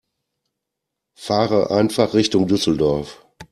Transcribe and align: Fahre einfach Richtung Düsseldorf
Fahre 1.19 1.69
einfach 1.69 2.15
Richtung 2.15 2.47
Düsseldorf 2.47 3.23